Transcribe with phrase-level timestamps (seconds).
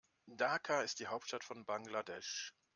[0.25, 2.55] Dhaka ist die Hauptstadt von Bangladesch.